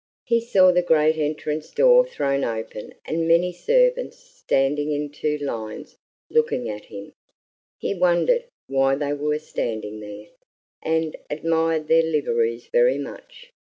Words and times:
He 0.25 0.41
saw 0.41 0.71
the 0.71 0.81
great 0.81 1.15
entrance 1.17 1.69
door 1.69 2.07
thrown 2.07 2.43
open 2.43 2.95
and 3.05 3.27
many 3.27 3.51
servants 3.53 4.17
standing 4.17 4.91
in 4.91 5.11
two 5.11 5.37
lines 5.37 5.95
looking 6.27 6.67
at 6.67 6.85
him. 6.85 7.13
He 7.77 7.93
wondered 7.93 8.45
why 8.65 8.95
they 8.95 9.13
were 9.13 9.37
standing 9.37 9.99
there, 9.99 10.25
and 10.81 11.15
admired 11.29 11.87
their 11.87 12.01
liveries 12.01 12.65
very 12.73 12.97
much. 12.97 13.51